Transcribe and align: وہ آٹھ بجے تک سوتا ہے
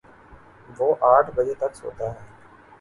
وہ 0.77 0.87
آٹھ 1.11 1.29
بجے 1.35 1.53
تک 1.59 1.71
سوتا 1.75 2.05
ہے 2.05 2.19